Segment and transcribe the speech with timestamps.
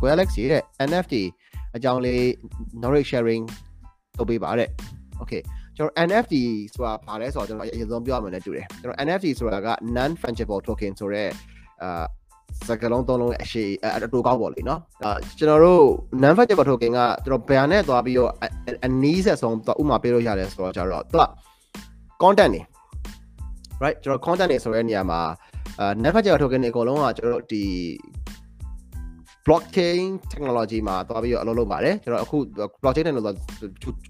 [0.00, 1.14] Square Alex ရဲ့ NFT
[1.76, 2.22] အကြောင်းလေး
[2.80, 3.44] knowledge sharing
[4.18, 4.68] လုပ်ပေးပါတဲ့
[5.22, 5.42] okay
[5.76, 6.34] ကျွန်တော် NFT
[6.74, 11.30] ဆိုတာဘာလဲဆိုတော့ကျွန်တော်အရင်ဆုံးပြောရမယ်နဲ့တူတယ်ကျွန်တော် NFT ဆိုတာက non fungible token ဆိုတော့
[11.82, 12.04] အာ
[12.68, 13.64] စကလုံးသုံးလုံးအရှိ
[13.96, 15.84] အတူကောက်ပေါ့လေနော်အာကျွန်တော်တို့
[16.22, 18.30] non fungible token ကကျွန်တော်ဘယ်နဲ့သွားပြီးတော့
[18.86, 21.24] အနီးဆက်ဆုံးဥမာပေးလို့ရတယ်ဆိုတော့ကျတော့သူက
[22.22, 22.62] content နေ
[23.82, 25.20] right ကျွန်တော် content နေဆိုတဲ့နေရာမှာ
[25.80, 27.64] အာ non fungible token တွေအကုန်လုံးကကျွန်တော်တို့ဒီ
[29.46, 32.36] blockchain technology မှာသွားပြီးတော့အလုပ်လုပ်ပါတယ်ကျွန်တော်အခု
[32.82, 33.40] blockchain technology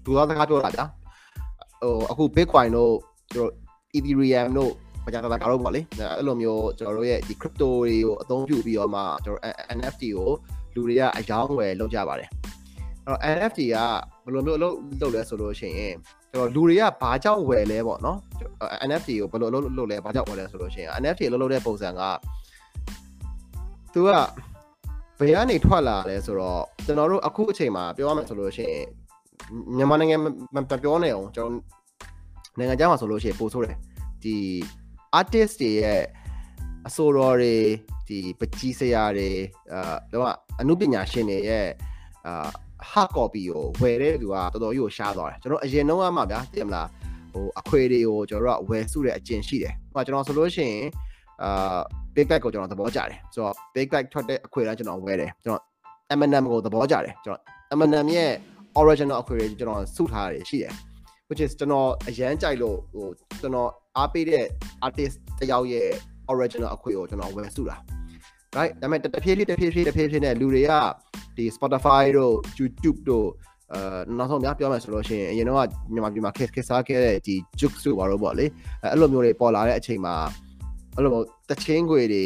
[0.05, 0.85] သူသားစကားပြောတာဗျာ
[1.83, 2.93] ဟိုအခု bitcoin တို့
[3.33, 3.51] ကျွန်တော်
[3.95, 4.71] ethereum တို့
[5.05, 5.81] ဘာသာတာကတော့ပေါ့လေ
[6.17, 10.29] အဲ့လိုမျိုးကျွန်တော်တို့ရဲ့ဒီ crypto တွေကိုအသုံးပြုပြီးတော့မှကျွန်တော် NFT ကို
[10.75, 12.29] လူတွေကအယောင်းဝယ်လုပ်ကြပါတယ်
[13.05, 13.75] အဲ့တော့ NFT က
[14.23, 15.95] ဘယ်လိုမျိုးအလုပ်လုပ်လဲဆိုလို့ရှိရင်
[16.31, 18.17] ကျွန်တော်လူတွေကဘာကြောင့်ဝယ်လဲပေါ့နော်
[18.89, 22.01] NFT ကိုဘယ်လိုအလုပ်လုပ်လဲဘာကြောင့်ဝယ်လဲဆိုလို့ရှိရင် NFT အလုပ်လုပ်တဲ့ပုံစံက
[23.93, 24.09] သူက
[25.21, 28.85] ဘယ်ကနေထွက်လာလဲဆိုတော့ကျွန်တော်တို့အခုအချိန်မှာပြောရမယ်ဆိုလို့ရှိရင်
[29.77, 30.15] မြန်မာနိုင်ငံ
[30.55, 31.61] မပြောနေအောင်ကျွန်တော်
[32.57, 33.77] နိုင်ငံခြားမှာဆိုလို့ရှိရင်ပို့ဆိုးတယ်
[34.23, 34.37] ဒီ
[35.19, 36.01] artist တွေရဲ့
[36.87, 37.55] အဆိုတော်တွေ
[38.07, 39.29] ဒီပကြီးစရာတွေ
[39.73, 40.25] အာတော့
[40.59, 41.67] အမှုပညာရှင်တွေရဲ့
[42.27, 42.49] အာ
[42.91, 46.87] hard copy ကိုဝယ်တဲ့သူကတော်တော်ကြီးကိုရှားသွားတယ်ကျွန်တော်အရင်တော့မှဗျာသိမလား
[47.31, 50.83] ဟိုအခွေတွေကိုကျွန်တော်တို့ကဝယ်စုတဲ့အကျင့်ရှိတယ်ဟိုကျွန်တော်ဆိုလို့ရှိရင်
[51.43, 51.79] အာ
[52.15, 55.61] big bag ကိုကျွန်တော်သဘောကျတယ်ဆိုတော့ big bag ထွက်တဲ့အခွေတိုင်းကျွန်တော်ဝယ်တယ်ကျွန်တော်
[56.19, 57.41] M&M ကိုသဘောကျတယ်ကျွန်တော်
[57.79, 58.31] M&M ရဲ့
[58.81, 60.73] original အခွေတွေကျွန်တော်စုထားတယ်ရှိတယ်
[61.29, 63.07] which is ကျွန်တော်အရန်ကြိုက်လို့ဟို
[63.41, 64.45] ကျွန်တော်အားပေးတဲ့
[64.87, 65.87] artist တယောက်ရဲ့
[66.33, 67.75] original အခွေကိုကျွန်တော်ဝယ်စုတာ
[68.57, 70.71] right ဒါပေမဲ့တဖြည်းဖြည်းတဖြည်းဖြည်းတဖြည်းဖြည်းနဲ့လူတွေက
[71.37, 73.27] ဒီ Spotify တို့ YouTube တို့
[73.73, 75.57] အဲနောက်ဆုံးများပြောမယ်ဆိုလို့ရှိရင်အရင်တော့
[75.93, 78.45] မြန်မာပြည်မှာ case case စားခဲ့တဲ့ဒီ Jux တို့ဘာလို့ပေါ့လေ
[78.83, 80.15] အဲ့လိုမျိုးတွေပေါ်လာတဲ့အချိန်မှာ
[80.95, 82.25] အဲ့လိုတချင်းခွေတွေ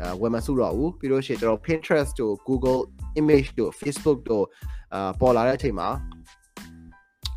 [0.00, 2.80] အဲဝယ်မစုတော့ဘူးပြီးလို့ရှိရင်ကျွန်တော် Pinterest တို့ Google
[3.20, 4.44] Image တို့ Facebook တို့
[4.94, 5.88] အာပေါ်လာတဲ့အချိန်မှာ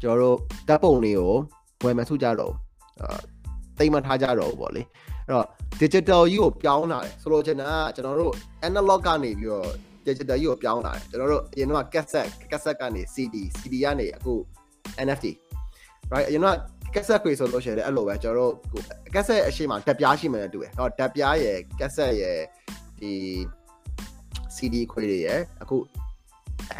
[0.01, 0.38] ကျွန်တော်တို့
[0.68, 1.34] ဓာတ်ပုံတွေကို
[1.84, 2.53] ဝယ်မစုကြတော့
[3.01, 3.19] အာ
[3.79, 4.81] တိတ်မထားကြတော့ဘူးပေါ့လေ
[5.25, 5.47] အဲ့တော့
[5.81, 8.34] digital ကြီးကိုပြောင်းလာတယ်ဆိုလိုချင်တာကကျွန်တော်တို့
[8.67, 9.69] analog ကနေပြီးတော့
[10.07, 14.34] digital ကြီးကိုပြောင်းလာတယ်ကျွန်တော်တို့အရင်က cassette cassette ကနေ CD CD ကနေအခု
[15.06, 15.25] NFT
[16.12, 16.44] right အရင်
[16.94, 22.38] က cassette ခွေဆိုလို့ရှိရင်အဲ့လိုပဲကျွန်တော်တို့ cassette အရှိမတက်ပြားရှိမှလည်းတူတယ်ဟောတက်ပြားရယ် cassette ရယ်
[23.00, 23.12] ဒီ
[24.56, 25.78] CD ခွေတွေရယ်အခု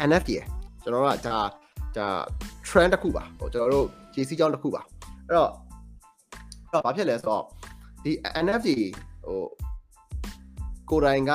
[0.08, 0.46] NFT ရယ်
[0.82, 1.38] ကျွန်တော်တို့ကဒါ
[1.96, 2.08] ဒါ
[2.68, 4.82] trend တစ်ခုပါဟိုကျွန်တော်တို့ JC ကြောင်းတစ်ခုပါ
[5.28, 5.50] အဲ့တော့
[6.62, 7.44] အဲ့တော့ဘာဖြစ်လဲဆိုတော့
[8.04, 8.12] ဒီ
[8.44, 8.68] NFT
[9.26, 9.40] ဟို
[10.90, 11.32] ကိုယ်တိုင်က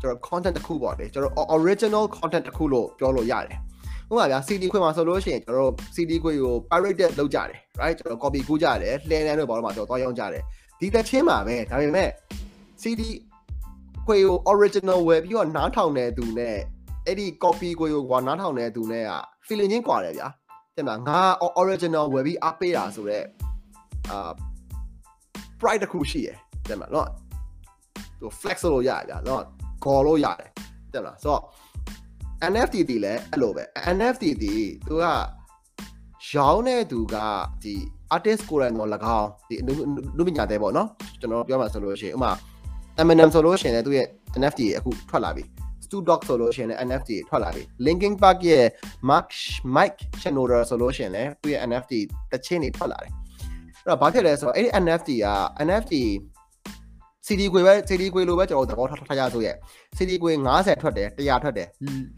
[0.00, 3.58] ကျွန်တော် content တစ်ခုပေါ့လေကျွန်တော် original content တစ်ခုလို့ပြောလို့ရတယ်
[4.10, 10.42] ဥပမာဗျာ CD ခွေမှာဆိုလို့ရှိရင်ကျွန်တော်တို့ CD ခွေကို pirated လုပ်ကြတယ် right ကျွန်တော် copy ကူးကြတယ်လှည့်လန်းလို့ဘာလို့မှကျွန်တော်သွားရောင်းကြတယ်
[10.80, 12.08] ဒီတစ်ချင်းမှာပဲဒါပေမဲ့
[12.82, 13.02] CD
[14.06, 16.56] ခွေကို original ဝယ်ပြီးတော့နားထောင်တဲ့သူနဲ့
[17.06, 19.12] အဲ့ဒီ copy ကိုကိုကွာနားထောင်တဲ့သူနဲ့က
[19.46, 20.28] feeling ချင်းကွာတယ်ဗျာ
[20.76, 21.20] တဲ့မလားငါ
[21.60, 23.26] original ဝယ်ပြီးအားပေးတာဆိုတော့
[24.10, 24.30] အာ
[25.60, 26.36] pride တစ်ခုရှိရယ်
[26.68, 27.08] တဲ့မလားနော်
[28.20, 29.42] သူ flex လို့ရတယ်ဗျာနော်
[29.84, 30.50] ခေါ်လို့ရတယ်
[30.92, 31.42] တဲ့မလားဆိုတော့
[32.52, 33.64] NFT တီလည်းအဲ့လိုပဲ
[33.96, 34.54] NFT တီ
[34.86, 35.04] သူက
[36.32, 37.16] ရောင်းတဲ့သူက
[37.62, 37.74] ဒီ
[38.14, 39.56] artist ကိုယ်တိုင်တော့၎င်းဒီ
[40.16, 40.88] လူပညာတဲ့ပေါ့နော်
[41.20, 42.32] ကျွန်တော်ပြောမှဆိုလို့ရှိရင်ဥမာ
[43.00, 44.06] Eminem ဆိုလို့ရှိရင်လည်းသူရဲ့
[44.40, 45.44] NFT အခုထွက်လာပြီ
[45.84, 48.64] Stu Dog ဆိုလို့ရှိရင်လည်း NFT ထွက်လာပြီ Linkin Park ရဲ့
[49.08, 49.26] Mark
[49.76, 51.92] Mike Shinoda ဆိုလို့ရှိရင်လည်းသူရဲ့ NFT
[52.32, 53.12] တချင်းတွေထွက်လာတယ်
[53.84, 55.28] အဲ့တော့ဘာဖြစ်လဲဆိုတော့အဲ့ဒီ NFT က
[55.66, 55.94] NFT
[57.26, 59.56] CD ခွေပဲ CD ခွေလိုပဲကျွန်တော်သဘောထားထားရဆိုရဲ့
[59.96, 61.68] CD ခွေ90ထွက်တယ်100ထွက်တယ်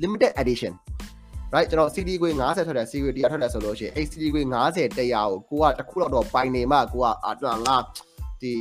[0.03, 0.73] limited edition
[1.55, 7.77] right ကျွန်တော် CD ခွေ90ထွက်တယ် CD ခွေ100ထွက်တယ်ဆိုလို့ရှိရင်အဲ့ CD ခွေ90 100ကိုကိုကတစ်ခုတော့ပိုင်နေမှကိုကအာငါ
[8.41, 8.53] ဒီ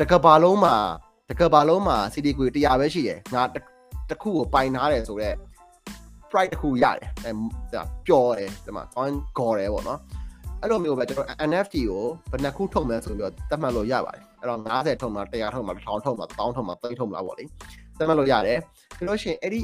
[0.00, 0.74] တကဘာလုံးမှာ
[1.30, 3.42] တကဘာလုံးမှာ CD ခွေ100ပဲရှိတယ်ငါ
[4.10, 5.36] တစ်ခုကိုပိုင်ထားတယ်ဆိုတော့
[6.30, 7.30] price တစ်ခုရတယ်အဲ
[8.06, 10.00] ပျော်တယ်ဒီမှာ coin ခေါ်တယ်ပေါ့နော်
[10.62, 17.44] အဲ့လိုမျိုးပဲကျွန်တော် NFT ကိုဘယ်နှခုထုတ်မယ်ဆိုပြီးတော့သတ်မှတ်လို့ရပါတယ်အဲ့တော့90ထုတ်မှာ100ထုတ်မှာ1000ထုတ်မှာ1000ထုတ်မှာ3000ထုတ်မှာပေါ့လေ
[17.98, 18.58] သတ်မှတ်လို့ရတယ်
[18.96, 19.60] ပြီးလို့ရှိရင်အဲ့ဒီ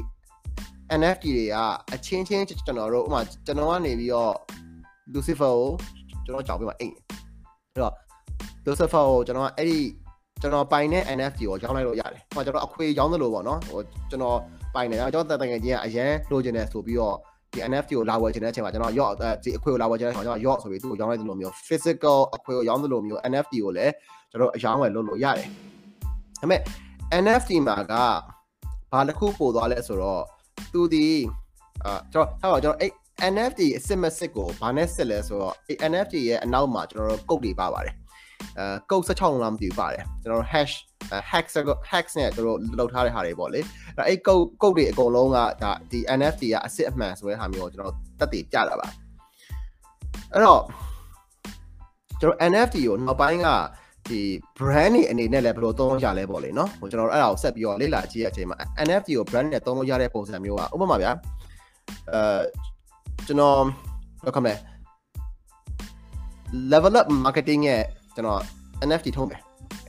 [1.01, 1.57] NFT တွေက
[1.95, 4.35] အချင်းချင်းကျွန်တော်တို့ဥမာကျွန်တော်ကနေပြီးတော့
[5.13, 5.69] Lucifer ကို
[6.25, 7.95] ကျွန်တော်ကြောက်ပြီးမှအိတ်အဲ့တော့
[8.67, 9.79] Lucifer ကိုကျွန်တော်ကအဲ့ဒီ
[10.41, 13.81] ကျွန်တော်ပိုင်တဲ့ NFT ကိုရောင်းလိုက်လို့ရတယ်။ဟိုကျွန်တော်အခွေရောင်းသလိုပေါ့နော်။ဟို
[14.11, 14.39] ကျွန်တော်
[14.75, 17.17] ပိုင်တယ်ကျွန်တော်တန်ငယ်ချင်းကအရန်လိုချင်တယ်ဆိုပြီးတော့
[17.55, 19.13] ဒီ NFT ကိုလာဝယ်ချင်တဲ့အချိန်မှာကျွန်တော်ရော့
[19.45, 23.93] ဒီအခွေကိုလာဝယ်ချင်တဲ့အချိန်မှာကျွန်တော်ရော့ဆိုပြီးသူ့ကိုရောင်းလိုက်သလိုမျိုး physical အခွေကိုရောင်းသလိုမျိုး NFT ကိုလည်း
[24.31, 25.49] ကျွန်တော်အရောင်းဝယ်လုပ်လို့ရတယ်။
[26.41, 26.61] ဒါပေမဲ့
[27.23, 27.95] NFT မှာက
[28.93, 30.23] ဘာတစ်ခုပို့သွားလဲဆိုတော့
[30.73, 31.07] သူဒီ
[31.85, 32.93] အာကျွန်တော်ဟောကျွန်တော်အဲ့
[33.33, 37.95] NFT အစစ်မစစ်ကိုဘာနဲ့စစ်လဲဆိုတော့အဲ့ NFT ရဲ့အနောက်မှာကျွန်တော်တို့ကုတ်တွေပါပါတယ်
[38.59, 40.75] အဲကုတ်16လားမသိဘူးပါတယ်ကျွန်တော်တို့ hash
[41.31, 41.55] hacks
[41.91, 43.61] hacks နဲ့သူတို့လောက်ထားတဲ့ဟာတွေပေါ့လေ
[43.97, 48.89] အဲ့အဲ့ code code တွေအကုန်လုံးကဒါဒီ NFT ကအစ်စ်အမှန်ဆိုတဲ့ဟာမျိုးကိုကျွန်တော်တက်တည်ပြတာပါ
[50.33, 50.63] အဲ့တော့
[52.21, 53.49] ကျွန်တော် NFT ကိုနောက်ပိုင်းက
[54.11, 54.21] ဒီ
[54.59, 61.11] brand တွေအနေနဲ့လည်းဘယ်လိုသုံးလို့ရလဲပေါ့လေနော်ဟိုကျွန်တော်တို့အဲ့ဒါကိုဆက်ပြီးတော့လေ့လာကြည့်ရတဲ့အချိန်မှာ NFT ကို brand နဲ့သုံးလို့ရတဲ့ပုံစံမျိုးကဥပမာဗျာ
[62.13, 62.41] အဲ
[63.27, 63.59] ကျွန်တော်
[64.25, 64.55] ဘယ်လိုခေါ်မလဲ
[66.73, 67.83] level up marketing ရဲ့
[68.15, 68.41] ကျွန်တော်
[68.89, 69.41] NFT ထုတ်မယ်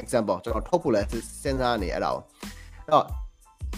[0.01, 1.13] example ကျွန်တော်ထုတ်ဖို့လဲစ
[1.49, 2.23] ဉ်းစားနေအဲ့ဒါကို
[2.85, 3.05] အဲ့တော့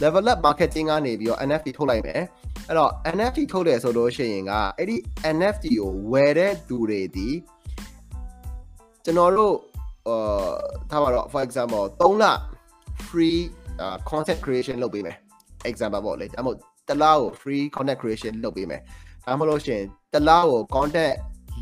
[0.04, 2.16] level up marketing ကနေပြီးတော့ NFT ထုတ်လိုက်မယ်
[2.68, 4.98] အဲ့တော့ NFT ထုတ်တယ်ဆိုလို့ရှိရင်ကအဲ့ဒီ
[5.36, 7.30] NFT ကိုဝယ်တဲ့သူတွေဒီ
[9.06, 9.56] ကျွန်တော်တို့
[10.08, 10.50] အာ
[10.90, 12.26] ထားပါတော့ for example 3လ
[13.08, 13.40] free
[13.84, 15.18] uh, content creation လုပ်ပေးမယ်
[15.70, 16.60] example ပေါ့လေဒါမှမဟုတ်
[16.90, 18.82] တလားကို free content creation လုပ်ပေးမယ်
[19.26, 21.14] ဒါမှမဟုတ်လို့ရှိရင်တလားကို content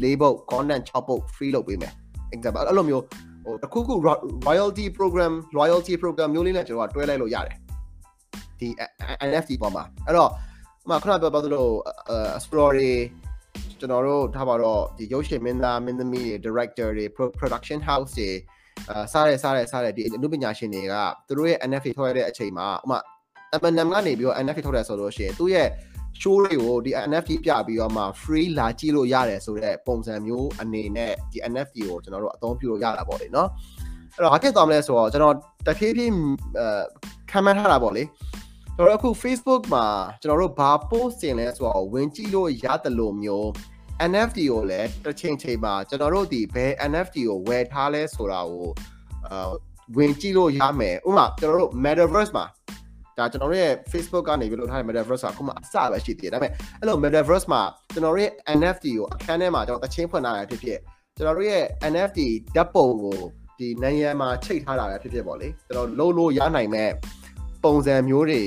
[0.04, 1.94] ၄ပုတ် content 6ပုတ် free လုပ်ပေးမယ်
[2.36, 3.04] example အဲ့လိုမျိုး
[3.46, 3.94] ဟိုတခုခု
[4.48, 7.58] royalty program royalty program မျိုးလေးနဲ့ကျွန်တော်ကတွဲလိုက်လို့ရတယ်
[8.60, 8.68] ဒီ
[9.30, 10.30] NFT ပေါ်မှာအဲ့တော့
[10.86, 11.68] အမခုနပြောပြောသလို
[12.46, 12.94] story
[13.80, 17.06] ကျွန်တော်တို့ထားပါတော့ဒီရုပ်ရှင်မင်းသားမင်းသမီးတွေ director တွေ
[17.40, 18.30] production house တွေ
[18.90, 20.94] အာစားရဲစားရဲစားရဲဒီအနုပညာရှင်တွေက
[21.28, 23.00] သူတို့ရဲ့ NFT ထုတ်ရတဲ့အချိန်မှာဥမာ
[23.62, 25.68] M&M ကနေပြီးတော့ NFT ထုတ်တယ်ဆိုလို့ရှိရင်သူ့ရဲ့
[26.22, 33.50] show တွေကိုဒီ NFT ပြပြီးတော့မှ free လာကြည့်လို့ရတယ်ဆိုတော့ပုံစံမျိုးအနေနဲ့ဒီ NFT ကိုကျွန်တော်တို့အသုံးပြုလို့ရတာပေါ့လေနော်
[34.16, 35.36] အဲ့တော့ဘာဖြစ်သွားမလဲဆိုတော့ကျွန်တော်
[35.68, 36.14] တဖြည်းဖြည်း
[36.60, 36.68] အဲ
[37.32, 38.04] ခံမှန်းထားတာပေါ့လေ
[38.76, 39.86] ကျွန်တော်အခု Facebook မှာ
[40.22, 43.48] ကျွန်တော်တို့ဘာ post တင်လဲဆိုတော့ဝင်ကြည့်လို့ရတယ်လို့မျိုး
[44.12, 48.68] NFT ကိုလည်းတစ်ချိန်ချိန်မှာကျွန်တော်တို့ဒီဘယ် NFT ကိုဝယ်ထားလဲဆိုတာကို
[49.28, 49.50] အာ
[49.98, 52.46] ဝင်ကြည့်လို့ရမယ်ဥပမာကျွန်တော်တို့ Metaverse မှာ
[53.18, 57.62] ဒါကျွန်တော်တို့ရဲ့ Facebook ကနေပြီးလုပ်ထားတဲ့ Metaverse ကအခုမှအစပဲရှိသေးတယ်ဒါပေမဲ့အဲ့လို Metaverse မှာ
[57.94, 60.80] ကျွန်တော်တို့ရဲ့ NFT ကိုအခန်းထဲမှာကျွန်တော်တချင်းဖွင့်ထားရဖြစ်ဖြစ်
[61.18, 62.20] ကျွန်တော်တို့ရဲ့ NFT
[62.56, 63.20] ဓာတ်ပုံကို
[63.60, 66.90] ဒီနန်းရံမှာချိတ်ထားတာပဲဖြစ်ဖြစ်ပေါ့လေကျွန်တော်လုံးလို့ရနိုင်မဲ့
[67.64, 68.44] ပုံစံမျိုးတွေ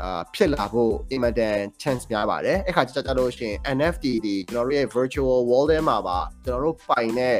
[0.00, 7.38] အာဖြစ်လာဖို့ immediate chance များပါတယ်အဲ့ခါကြကြလို့ရှိရင် NFT ဒီကျွန်တော်တို့ရဲ့ virtual world ထဲမှာပါကျွန်တော်တို့ပိုင်တဲ့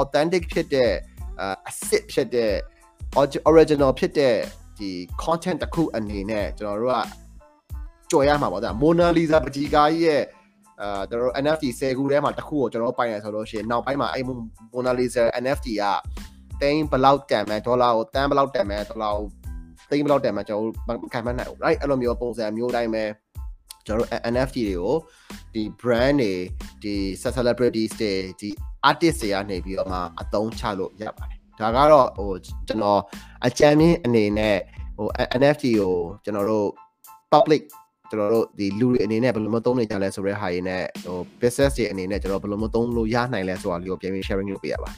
[0.00, 0.92] authentic ဖြစ်တဲ့
[1.40, 2.54] အအစ်စ်ဖြစ်တဲ့
[3.50, 4.36] original ဖြစ်တဲ့
[4.80, 4.92] ဒီ
[5.22, 6.98] content တစ်ခုအနေနဲ့ကျွန်တော်တို့က
[8.10, 10.22] ကြော်ရမှာပေါ့ဗျာ Mona Lisa ပကြီးကားကြီးရဲ့
[10.80, 14.24] အာကျွန်တော်တို့ NFT 10ခုထဲမှာတစ်ခုကိုကျွန်တော်တို့ပိုင်ရဆိုလို့ရှိရင်နောက်ပိုင်းမှာအဲ့
[14.72, 15.84] Mona Lisa NFT က
[16.60, 19.26] တိန်းဘလောက်တန်မယ်ဒေါ်လာကိုတန်းဘလောက်တန်မယ်ဒေါ်လာကို
[19.90, 23.04] တိန်းဘလောက်တန်မယ်ကျွန်တော်တို့ခံမှန်းနိုင်ဘူး right အဲ့လိုမျိုးပုံစံမျိုးတိုင်းပဲ
[23.86, 24.94] ကျွန်တော်တို့ NFT တွေကို
[25.54, 26.32] ဒီ brand တွေ
[26.82, 26.94] ဒီ
[27.36, 28.48] celebrities တွေဒီ
[28.90, 32.30] artist တွေကနေပြီးတော့မှအသုံးချလို့ရပါတယ် ဒါကတော့ဟို
[32.68, 33.00] ကျွန်တော်
[33.46, 34.56] အကြံမြင့်အနေနဲ့
[34.96, 35.08] ဟို
[35.40, 36.68] NFT ကိုကျွန်တော်တို့
[37.32, 37.62] public
[38.10, 44.90] ကျွန်တော်တို့ဒီလူတွေအနေနဲ့ဘယ်လိုမျိုးသုံးနေကြလဲဆိုတဲ့ဟာရင်းနဲ့ဟို business တွေအနေနဲ့ကျွန်တော်ဘယ်လိုမျိုးသုံးလို့ရနိုင်လဲဆိုတာလေးကိုပြန်ပြီး sharing လုပ်ပေးရပါ